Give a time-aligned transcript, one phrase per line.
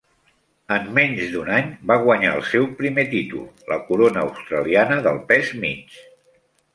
[0.75, 5.53] En menys d'un any va guanyar el seu primer títol, la corona australiana del pes
[5.65, 5.99] mig.